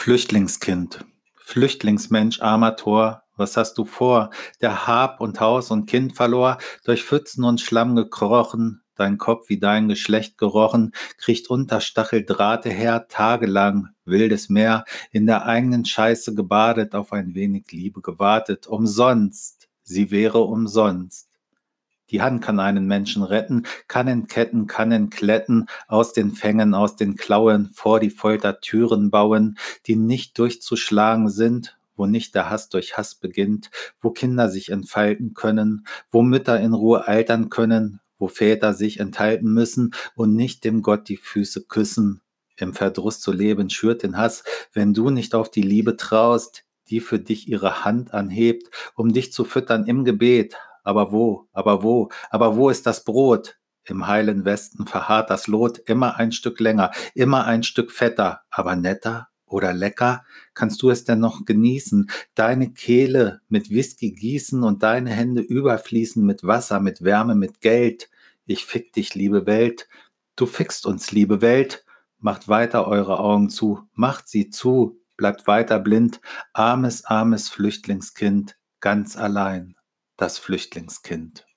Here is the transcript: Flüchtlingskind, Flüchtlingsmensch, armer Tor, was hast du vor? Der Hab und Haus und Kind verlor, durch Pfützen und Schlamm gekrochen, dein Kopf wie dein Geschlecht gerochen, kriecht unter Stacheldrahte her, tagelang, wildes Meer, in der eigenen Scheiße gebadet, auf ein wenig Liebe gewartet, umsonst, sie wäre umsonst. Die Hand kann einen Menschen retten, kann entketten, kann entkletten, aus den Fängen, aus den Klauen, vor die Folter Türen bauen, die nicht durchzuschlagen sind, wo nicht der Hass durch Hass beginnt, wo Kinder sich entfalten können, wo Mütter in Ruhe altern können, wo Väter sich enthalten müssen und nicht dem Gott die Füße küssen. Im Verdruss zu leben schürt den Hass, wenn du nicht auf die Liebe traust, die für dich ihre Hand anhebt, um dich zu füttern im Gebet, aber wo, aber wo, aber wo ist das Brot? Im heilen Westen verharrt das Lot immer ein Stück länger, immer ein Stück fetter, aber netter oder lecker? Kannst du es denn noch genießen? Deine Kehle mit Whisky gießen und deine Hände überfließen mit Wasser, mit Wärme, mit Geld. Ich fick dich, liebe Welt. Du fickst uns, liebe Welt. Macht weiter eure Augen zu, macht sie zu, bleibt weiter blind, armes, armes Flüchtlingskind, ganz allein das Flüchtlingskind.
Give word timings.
Flüchtlingskind, 0.00 1.04
Flüchtlingsmensch, 1.34 2.40
armer 2.40 2.76
Tor, 2.76 3.24
was 3.36 3.56
hast 3.56 3.76
du 3.78 3.84
vor? 3.84 4.30
Der 4.60 4.86
Hab 4.86 5.20
und 5.20 5.40
Haus 5.40 5.72
und 5.72 5.86
Kind 5.86 6.14
verlor, 6.14 6.58
durch 6.84 7.02
Pfützen 7.02 7.42
und 7.42 7.60
Schlamm 7.60 7.96
gekrochen, 7.96 8.82
dein 8.94 9.18
Kopf 9.18 9.48
wie 9.48 9.58
dein 9.58 9.88
Geschlecht 9.88 10.38
gerochen, 10.38 10.92
kriecht 11.18 11.50
unter 11.50 11.80
Stacheldrahte 11.80 12.70
her, 12.70 13.08
tagelang, 13.08 13.88
wildes 14.04 14.48
Meer, 14.48 14.84
in 15.10 15.26
der 15.26 15.46
eigenen 15.46 15.84
Scheiße 15.84 16.32
gebadet, 16.36 16.94
auf 16.94 17.12
ein 17.12 17.34
wenig 17.34 17.72
Liebe 17.72 18.00
gewartet, 18.00 18.68
umsonst, 18.68 19.68
sie 19.82 20.12
wäre 20.12 20.42
umsonst. 20.42 21.27
Die 22.10 22.22
Hand 22.22 22.42
kann 22.42 22.60
einen 22.60 22.86
Menschen 22.86 23.22
retten, 23.22 23.64
kann 23.86 24.08
entketten, 24.08 24.66
kann 24.66 24.92
entkletten, 24.92 25.66
aus 25.86 26.12
den 26.12 26.32
Fängen, 26.32 26.74
aus 26.74 26.96
den 26.96 27.16
Klauen, 27.16 27.70
vor 27.74 28.00
die 28.00 28.10
Folter 28.10 28.60
Türen 28.60 29.10
bauen, 29.10 29.58
die 29.86 29.96
nicht 29.96 30.38
durchzuschlagen 30.38 31.28
sind, 31.28 31.78
wo 31.96 32.06
nicht 32.06 32.34
der 32.34 32.48
Hass 32.48 32.68
durch 32.68 32.96
Hass 32.96 33.14
beginnt, 33.14 33.70
wo 34.00 34.10
Kinder 34.10 34.48
sich 34.48 34.70
entfalten 34.70 35.34
können, 35.34 35.86
wo 36.10 36.22
Mütter 36.22 36.60
in 36.60 36.72
Ruhe 36.72 37.06
altern 37.06 37.50
können, 37.50 38.00
wo 38.18 38.28
Väter 38.28 38.72
sich 38.72 39.00
enthalten 39.00 39.52
müssen 39.52 39.92
und 40.14 40.34
nicht 40.34 40.64
dem 40.64 40.82
Gott 40.82 41.08
die 41.08 41.16
Füße 41.16 41.64
küssen. 41.64 42.22
Im 42.56 42.74
Verdruss 42.74 43.20
zu 43.20 43.32
leben 43.32 43.70
schürt 43.70 44.02
den 44.02 44.16
Hass, 44.16 44.42
wenn 44.72 44.94
du 44.94 45.10
nicht 45.10 45.34
auf 45.34 45.50
die 45.50 45.62
Liebe 45.62 45.96
traust, 45.96 46.64
die 46.88 47.00
für 47.00 47.18
dich 47.18 47.48
ihre 47.48 47.84
Hand 47.84 48.14
anhebt, 48.14 48.70
um 48.94 49.12
dich 49.12 49.32
zu 49.32 49.44
füttern 49.44 49.84
im 49.84 50.04
Gebet, 50.04 50.56
aber 50.88 51.12
wo, 51.12 51.46
aber 51.52 51.82
wo, 51.82 52.08
aber 52.30 52.56
wo 52.56 52.70
ist 52.70 52.86
das 52.86 53.04
Brot? 53.04 53.58
Im 53.84 54.06
heilen 54.06 54.46
Westen 54.46 54.86
verharrt 54.86 55.28
das 55.28 55.46
Lot 55.46 55.76
immer 55.76 56.16
ein 56.16 56.32
Stück 56.32 56.60
länger, 56.60 56.92
immer 57.14 57.44
ein 57.44 57.62
Stück 57.62 57.92
fetter, 57.92 58.40
aber 58.48 58.74
netter 58.74 59.28
oder 59.44 59.74
lecker? 59.74 60.24
Kannst 60.54 60.80
du 60.80 60.88
es 60.88 61.04
denn 61.04 61.20
noch 61.20 61.44
genießen? 61.44 62.10
Deine 62.34 62.72
Kehle 62.72 63.42
mit 63.50 63.68
Whisky 63.68 64.12
gießen 64.12 64.62
und 64.62 64.82
deine 64.82 65.10
Hände 65.10 65.42
überfließen 65.42 66.24
mit 66.24 66.42
Wasser, 66.42 66.80
mit 66.80 67.04
Wärme, 67.04 67.34
mit 67.34 67.60
Geld. 67.60 68.08
Ich 68.46 68.64
fick 68.64 68.94
dich, 68.94 69.14
liebe 69.14 69.44
Welt. 69.44 69.88
Du 70.36 70.46
fickst 70.46 70.86
uns, 70.86 71.12
liebe 71.12 71.42
Welt. 71.42 71.84
Macht 72.18 72.48
weiter 72.48 72.88
eure 72.88 73.20
Augen 73.20 73.50
zu, 73.50 73.82
macht 73.92 74.26
sie 74.26 74.48
zu, 74.48 74.98
bleibt 75.18 75.46
weiter 75.46 75.78
blind, 75.80 76.22
armes, 76.54 77.04
armes 77.04 77.50
Flüchtlingskind, 77.50 78.56
ganz 78.80 79.18
allein 79.18 79.77
das 80.18 80.38
Flüchtlingskind. 80.38 81.47